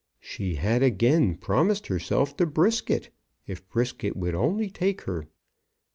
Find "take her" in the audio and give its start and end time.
4.71-5.27